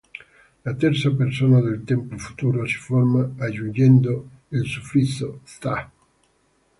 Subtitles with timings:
[0.65, 5.91] La terza persona del tempo futuro si forma aggiungendo il suffisso "-tha".